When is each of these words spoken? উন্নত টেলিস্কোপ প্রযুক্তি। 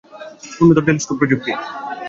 উন্নত 0.61 0.77
টেলিস্কোপ 0.87 1.15
প্রযুক্তি। 1.19 1.51